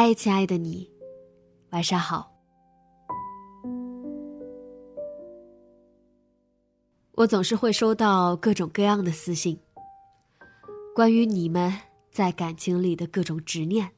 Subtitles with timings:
[0.00, 0.88] 嗨，亲爱的你，
[1.70, 2.32] 晚上好。
[7.16, 9.58] 我总是会收到各种各样的私信，
[10.94, 11.74] 关于你们
[12.12, 13.90] 在感情里的各种执念。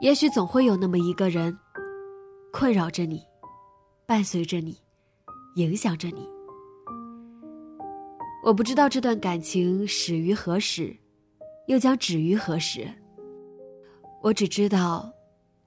[0.00, 1.56] 也许总会有那么一个人，
[2.52, 3.22] 困扰着你，
[4.04, 4.76] 伴随着你，
[5.54, 6.28] 影响着你。
[8.42, 10.92] 我不知道这段感情始于何时，
[11.68, 12.92] 又将止于何时。
[14.24, 15.12] 我只知道，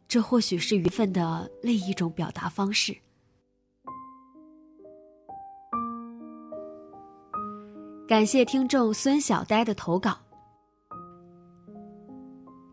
[0.08, 2.98] 这或许是缘分的另一种表达方式。
[8.08, 10.18] 感谢听众孙小呆的投稿。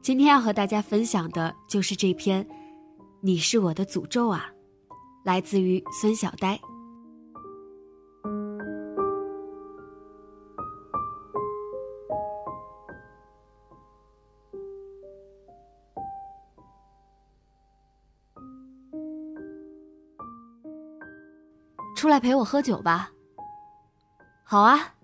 [0.00, 2.42] 今天要和大家分享的就是这篇
[3.20, 4.46] 《你是我的诅咒啊》，
[5.22, 6.58] 来自于孙小呆。
[22.14, 23.10] 来陪我喝酒吧。
[24.44, 24.94] 好啊。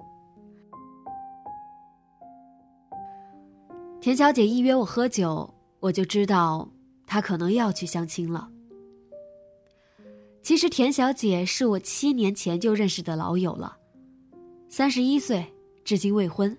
[4.00, 6.68] 田小姐一约我喝酒，我就知道
[7.08, 8.48] 她可能要去相亲了。
[10.40, 13.76] 其实田小姐是我七年前就认识的老友了，
[14.68, 15.44] 三十一岁，
[15.84, 16.56] 至今未婚，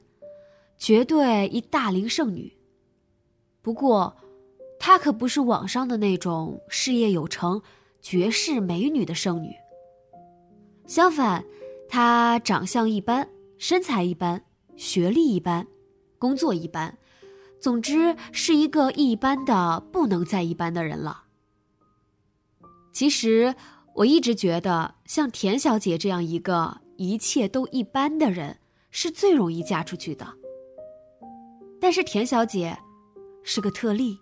[0.78, 2.52] 绝对一大龄剩女。
[3.62, 4.14] 不过，
[4.78, 7.62] 她可不是网上的那种事业有成、
[8.02, 9.56] 绝世美女的剩女。
[10.92, 11.42] 相反，
[11.88, 13.26] 她长相一般，
[13.58, 14.44] 身材一般，
[14.76, 15.66] 学历一般，
[16.20, 16.98] 工作一般，
[17.62, 21.24] 总之是一个一般的不能再一般的人了。
[22.92, 23.56] 其实
[23.96, 28.60] 我一直觉得，像田小姐这样一个一切都一般的人，
[28.90, 30.28] 是最容易嫁出去的。
[31.80, 32.78] 但是田小姐
[33.44, 34.20] 是个特例。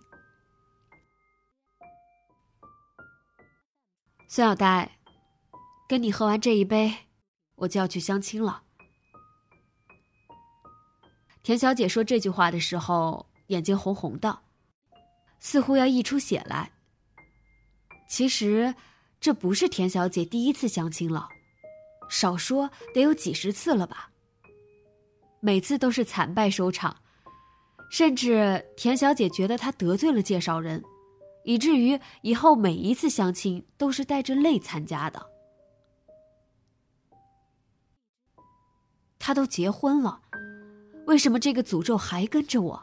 [4.28, 4.99] 孙小呆。
[5.90, 6.94] 跟你喝完这一杯，
[7.56, 8.62] 我就要去相亲了。
[11.42, 14.38] 田小姐说这句话的时候，眼睛红红的，
[15.40, 16.70] 似乎要溢出血来。
[18.08, 18.72] 其实，
[19.20, 21.28] 这不是田小姐第一次相亲了，
[22.08, 24.12] 少说得有几十次了吧。
[25.40, 26.96] 每次都是惨败收场，
[27.90, 30.80] 甚至田小姐觉得她得罪了介绍人，
[31.42, 35.26] 以至于以后每一次相亲都是带着泪参加的。
[39.22, 40.18] 他都结婚了，
[41.06, 42.82] 为什么这个诅咒还跟着我？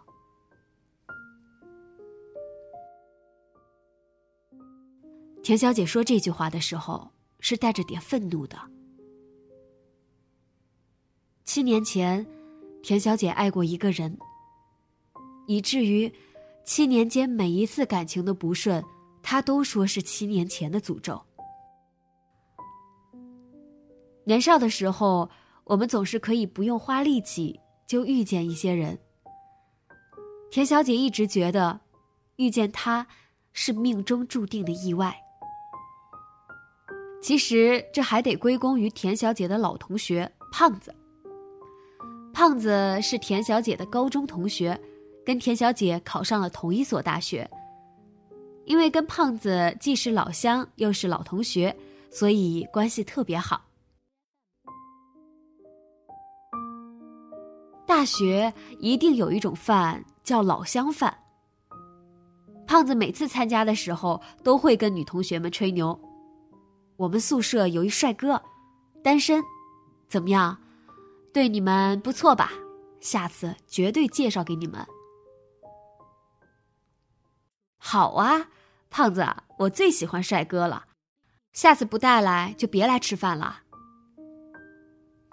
[5.41, 7.09] 田小姐说这句话的时候
[7.39, 8.55] 是带着点愤怒的。
[11.43, 12.25] 七年前，
[12.83, 14.15] 田小姐爱过一个人，
[15.47, 16.11] 以至于
[16.63, 18.83] 七年间每一次感情的不顺，
[19.23, 21.19] 她都说是七年前的诅咒。
[24.23, 25.27] 年少的时候。
[25.67, 28.97] 我们总是可以不用花力气就遇见一些人。
[30.49, 31.77] 田小姐一直觉得，
[32.37, 33.05] 遇见他
[33.51, 35.13] 是命中注定的意外。
[37.21, 40.95] 其实这还得归功于田小姐的老同学胖子。
[42.31, 44.79] 胖子是田小姐的高中同学，
[45.25, 47.49] 跟田小姐考上了同一所大学。
[48.63, 51.75] 因为跟胖子既是老乡又是老同学，
[52.09, 53.66] 所以关系特别好。
[57.97, 61.17] 大学一定有一种饭叫老乡饭。
[62.67, 65.99] 胖子每次参加的时候，都会跟女同学们吹牛
[66.95, 68.39] ：“我们宿舍有一帅哥，
[69.03, 69.41] 单身，
[70.07, 70.55] 怎么样？
[71.33, 72.51] 对你们不错吧？
[72.99, 74.85] 下次绝对介绍给你们。”
[77.79, 78.45] 好啊，
[78.91, 79.25] 胖子，
[79.57, 80.85] 我最喜欢帅哥了，
[81.51, 83.61] 下次不带来就别来吃饭了。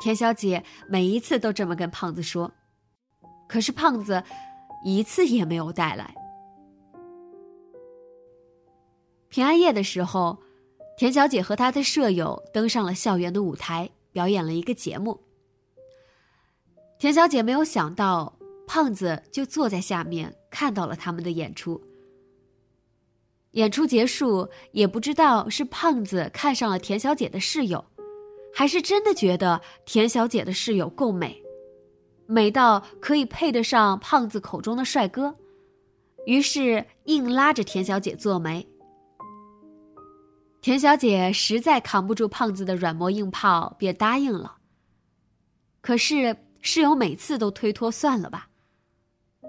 [0.04, 2.52] 田小姐每一次都这么跟胖子说，
[3.48, 4.22] 可是胖子
[4.84, 6.14] 一次也没有带来。
[9.30, 10.36] 平安夜的时候，
[10.98, 15.18] 田小姐和她的舍友登上了校园的舞台，表演了一个节目。
[16.98, 21.80] 田小姐没有想到，胖子就坐在下面看到了他们的演出。
[23.52, 27.82] 演出结束，也不知道是胖子看上了田小姐的室友，
[28.54, 31.42] 还是真的觉得田小姐的室友够美，
[32.26, 35.36] 美到可以配得上胖子口中的帅哥，
[36.26, 38.66] 于是硬拉着田小姐做媒。
[40.60, 44.56] 田小姐实在扛不住胖子的软磨硬泡，便答应了。
[45.82, 48.48] 可是室友每次都推脱算了吧。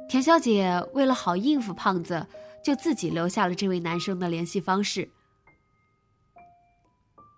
[0.09, 2.25] 田小姐为了好应付胖子，
[2.63, 5.09] 就自己留下了这位男生的联系方式。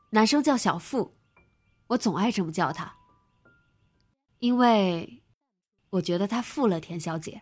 [0.09, 1.13] 男生叫小付，
[1.87, 2.93] 我总爱这么叫他，
[4.39, 5.23] 因为
[5.89, 7.41] 我觉得他负了田小姐。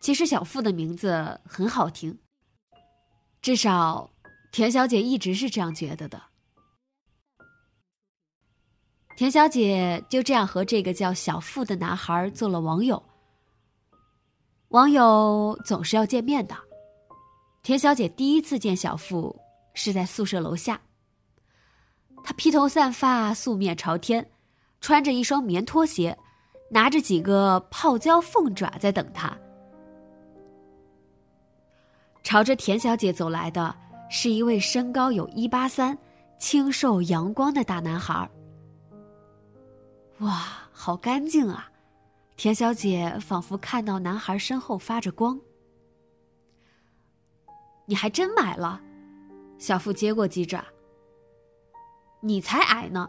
[0.00, 2.18] 其实小付的名字很好听，
[3.40, 4.10] 至少。
[4.52, 6.20] 田小姐一直是这样觉得的。
[9.16, 13.00] 田小姐就这样和这个叫小付的男孩做了网友。
[14.70, 16.56] 网友总是要见面的。
[17.62, 19.40] 田小姐第一次见小付
[19.74, 20.80] 是在宿舍楼下。
[22.22, 24.30] 他披头散发，素面朝天，
[24.80, 26.16] 穿着一双棉拖鞋，
[26.70, 29.36] 拿着几个泡椒凤爪在等他。
[32.22, 33.74] 朝着田小姐走来的。
[34.12, 35.96] 是一位身高有一八三、
[36.36, 38.28] 清瘦阳光的大男孩。
[40.18, 41.70] 哇，好干净啊！
[42.36, 45.38] 田小姐仿佛看到男孩身后发着光。
[47.86, 48.80] 你还真买了？
[49.58, 50.64] 小付接过鸡爪。
[52.20, 53.08] 你才矮呢！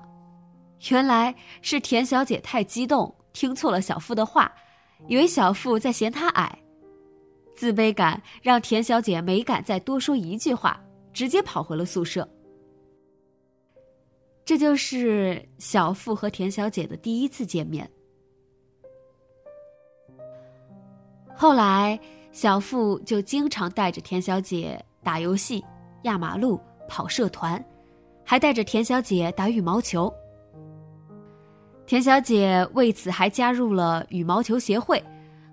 [0.89, 4.51] 原来是田小姐太激动，听错了小付的话，
[5.07, 6.57] 以为小付在嫌她矮。
[7.55, 10.81] 自卑感让田小姐没敢再多说一句话。
[11.13, 12.25] 直接跑回了宿舍。
[14.45, 17.85] 这就是小付和田小姐的第一次见面。
[21.35, 21.99] 后来，
[22.31, 25.61] 小付就经常带着田小姐打游戏、
[26.03, 27.61] 压马路、跑社团，
[28.23, 30.13] 还带着田小姐打羽毛球。
[31.85, 35.03] 田小姐为此还加入了羽毛球协会，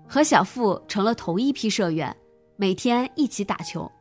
[0.07, 2.15] 和小付成了同一批社员，
[2.55, 3.91] 每天一起打球。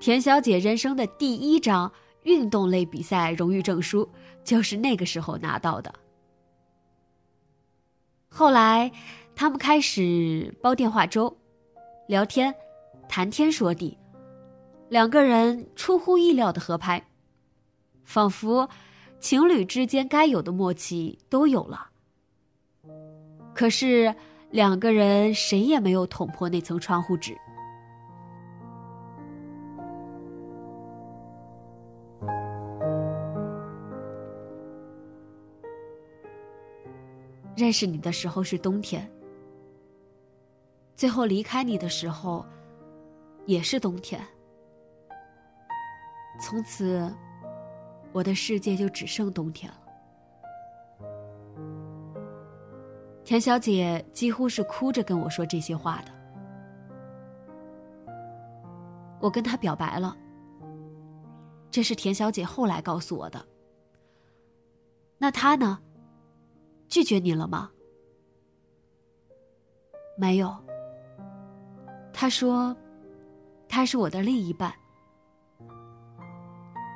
[0.00, 1.90] 田小姐人生的第一张
[2.24, 4.08] 运动类比赛荣誉证书
[4.42, 5.94] 就是那个时候拿到的。
[8.28, 8.90] 后来，
[9.36, 11.32] 他们开始煲电话粥，
[12.08, 12.52] 聊天，
[13.08, 13.96] 谈天说地，
[14.92, 17.02] 两个人出乎意料的合拍，
[18.04, 18.68] 仿佛
[19.18, 21.88] 情侣之间该有的默契都有了。
[23.54, 24.14] 可是，
[24.50, 27.34] 两个人谁也没有捅破那层窗户纸。
[37.56, 39.10] 认识你的时候是冬天，
[40.94, 42.44] 最后离开你的时候，
[43.46, 44.22] 也是冬天。
[46.40, 47.12] 从此，
[48.12, 49.78] 我的世界就只剩冬天了。
[53.24, 56.12] 田小姐几乎是哭着跟我说这些话的。
[59.20, 60.16] 我跟她表白了，
[61.70, 63.46] 这是田小姐后来告诉我的。
[65.16, 65.78] 那他呢？
[66.88, 67.70] 拒绝你了吗？
[70.18, 70.52] 没有。
[72.12, 72.76] 他说，
[73.68, 74.74] 他是我的另一半。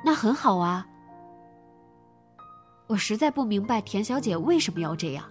[0.07, 0.87] 那很好啊。
[2.87, 5.29] 我实在不明白田小姐为什么要这样。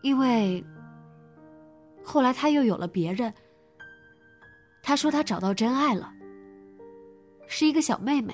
[0.00, 0.64] 因为
[2.04, 3.34] 后来他又有了别人。
[4.80, 6.12] 他说他找到真爱了，
[7.48, 8.32] 是一个小妹妹。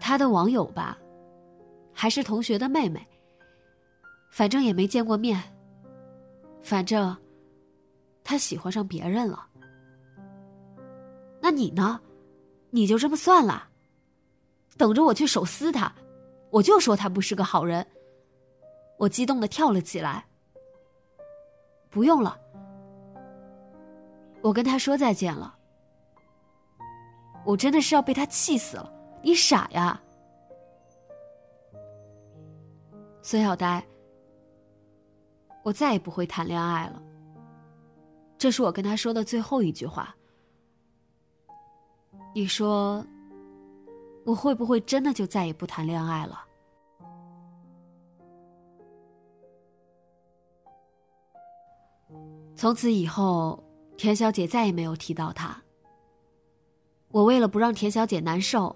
[0.00, 0.96] 他的网友吧。
[1.92, 3.06] 还是同学的妹妹，
[4.30, 5.38] 反正也没见过面。
[6.62, 7.14] 反正，
[8.24, 9.49] 他喜欢上别人了。
[11.50, 12.00] 那你呢？
[12.70, 13.70] 你就这么算了？
[14.78, 15.92] 等着我去手撕他？
[16.48, 17.84] 我就说他不是个好人。
[18.96, 20.24] 我激动的跳了起来。
[21.88, 22.38] 不用了，
[24.42, 25.52] 我跟他说再见了。
[27.44, 28.92] 我真的是要被他气死了！
[29.20, 30.00] 你傻呀？
[33.22, 33.84] 孙小呆，
[35.64, 37.02] 我再也不会谈恋爱了。
[38.38, 40.14] 这是我跟他说的最后一句话。
[42.32, 43.04] 你说，
[44.24, 46.40] 我会不会真的就再也不谈恋爱了？
[52.54, 53.62] 从此以后，
[53.96, 55.60] 田小姐再也没有提到他。
[57.08, 58.74] 我为了不让田小姐难受，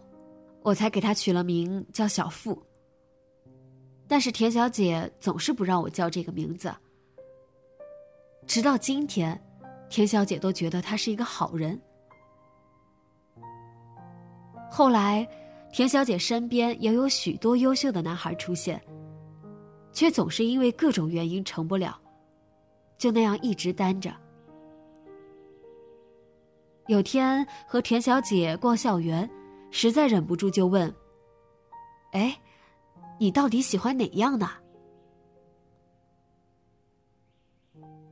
[0.63, 2.61] 我才给她取了名叫小付。
[4.09, 6.75] 但是田小姐总是不让我叫这个名字，
[8.47, 9.41] 直到今天，
[9.89, 11.81] 田小姐都觉得他是一个好人。
[14.77, 15.25] 后来，
[15.73, 18.83] 田小姐身边也有许多优秀的男孩出现，
[19.93, 21.97] 却总是因为各种原因成不了，
[22.99, 24.13] 就那样一直单着。
[26.89, 29.31] 有天和田小姐逛校园，
[29.71, 30.93] 实在忍不住就问
[32.11, 32.37] ：“哎，
[33.17, 34.51] 你到底喜欢哪样呢？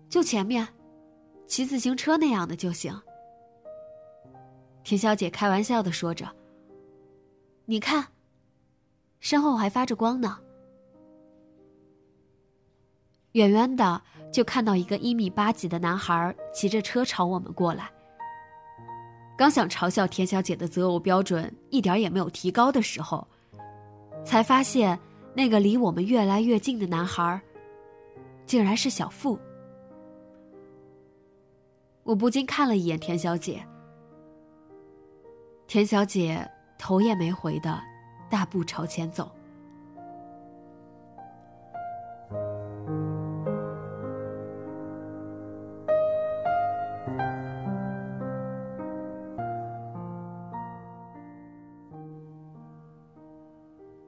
[0.09, 0.65] 就前面，
[1.49, 2.97] 骑自行车那样的就行。”
[4.85, 6.25] 田小姐开玩笑的说着。
[7.65, 8.07] 你看，
[9.21, 10.39] 身后还发着光呢。
[13.33, 17.91] 远远的就看到一个一米八几的男孩骑着车朝我们过来。
[19.39, 23.27] 刚想嘲笑田小姐的择偶标准一点也没有提高的时候，
[24.25, 24.99] 才发现
[25.35, 27.41] 那个离我们越来越近的男孩，
[28.45, 29.39] 竟然是小付。
[32.03, 33.65] 我不禁看了一眼田小姐。
[35.67, 36.47] 田小姐。
[36.83, 37.81] 头也没回的，
[38.29, 39.31] 大步朝前走。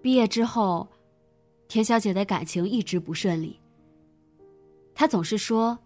[0.02, 0.88] 毕业之后，
[1.68, 3.60] 田小姐的感情一直不顺利。
[4.96, 5.78] 她总是说：“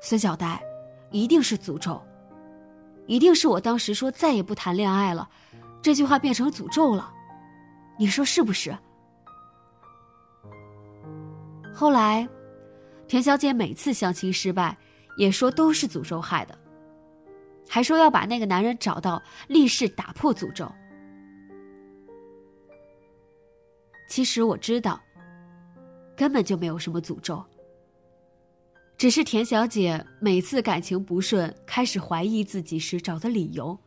[0.00, 0.58] 孙小呆，
[1.10, 2.00] 一定是诅咒。”
[3.06, 5.28] 一定是我当时说再也不谈恋爱了，
[5.82, 7.12] 这句话变成诅咒了，
[7.98, 8.76] 你说是不是？
[11.74, 12.26] 后来，
[13.06, 14.76] 田小姐每次相亲失败，
[15.18, 16.58] 也说都是诅咒害的，
[17.68, 20.70] 还说要把那个男人找到，立誓打破诅咒。
[24.08, 25.00] 其实我知道，
[26.16, 27.44] 根本就没有什么诅咒。
[28.96, 33.78] 只是田小姐每次感情不顺，开始怀疑自己时找的理由。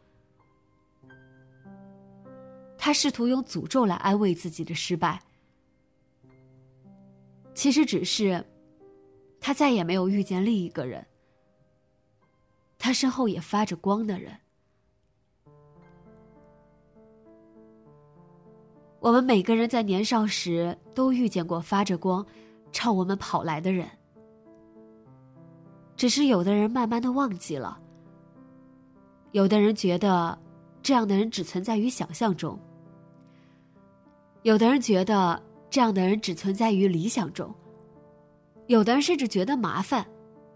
[2.78, 5.20] 她试图用诅咒来安慰自己的失败，
[7.56, 8.46] 其实只是，
[9.42, 11.06] 她再也没有遇见另一个人，
[12.78, 14.38] 她身后也发着光的人。
[19.00, 22.26] 我们每个人在年少时都遇见过发着光，
[22.72, 23.90] 朝我们跑来的人。
[25.98, 27.78] 只是有的人慢慢的忘记了，
[29.32, 30.38] 有的人觉得
[30.84, 32.58] 这样的人只存在于想象中，
[34.44, 37.52] 有的人觉得这样的人只存在于理想中，
[38.68, 40.06] 有的人甚至觉得麻烦，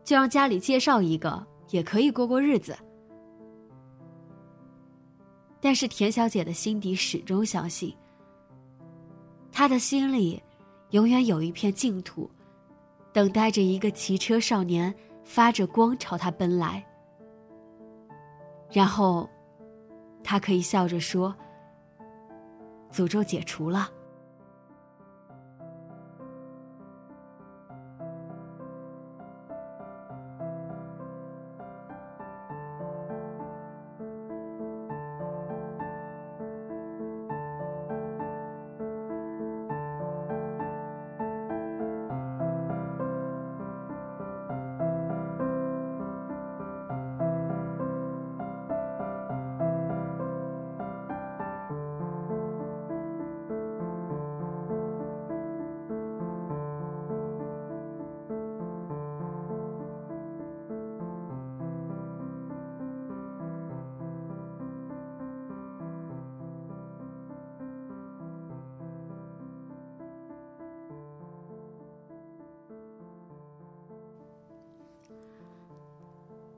[0.04, 2.78] 就让家里介绍一个也可以过过日子。
[5.60, 7.96] 但是田小姐的心底始终相信，
[9.52, 10.42] 她的心里
[10.92, 12.30] 永远有一片净土，
[13.12, 14.94] 等待着一个骑车少年。
[15.34, 16.86] 发着光朝他奔来，
[18.70, 19.30] 然后，
[20.22, 21.34] 他可以笑着说
[22.92, 23.90] ：“诅咒解除了。”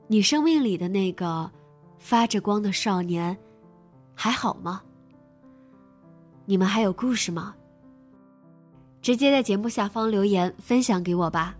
[0.06, 1.50] 你生命里的那个
[1.98, 3.36] 发着光的少年，
[4.14, 4.82] 还好吗？
[6.44, 7.54] 你们还有故事吗？
[9.00, 11.56] 直接在节目下方留言分享给我吧。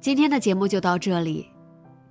[0.00, 1.55] 今天的节目就到这里。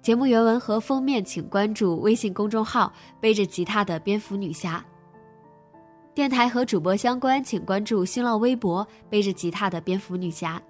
[0.06, 4.86] 节目原文和封面请关注微信公众号“背着吉他的蝙蝠女侠”。
[6.14, 10.62] 电台和主播相关，请关注新浪微博“背着吉他的蝙蝠女侠”。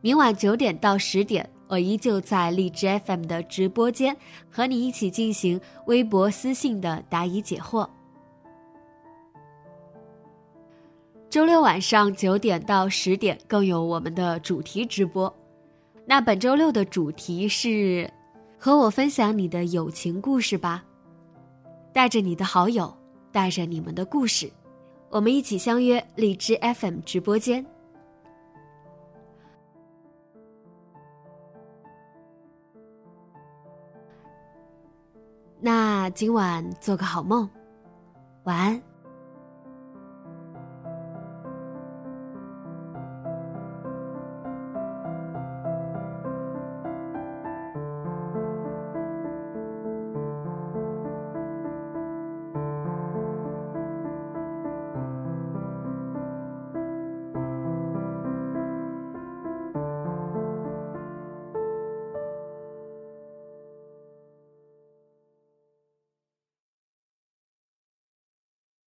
[0.00, 4.16] 明晚九点到十点，我依旧在荔枝 FM 的直播间
[4.48, 7.90] 和你一起进行微博私信的答疑解惑。
[11.28, 15.34] 周六晚上九点到十点更有我们的主题直播。
[16.08, 18.08] 那本周六的主题是，
[18.56, 20.84] 和我分享你的友情故事吧。
[21.92, 22.96] 带着你的好友，
[23.32, 24.48] 带着你们的故事，
[25.10, 27.66] 我们一起相约荔枝 FM 直播间。
[35.58, 37.50] 那今晚做个好梦，
[38.44, 38.80] 晚安。